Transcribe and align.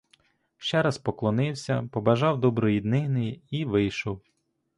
Ще 0.57 0.81
раз 0.83 0.97
поклонився, 0.97 1.89
побажав 1.91 2.39
доброї 2.39 2.81
днини 2.81 3.41
і 3.49 3.65
вийшов. 3.65 4.21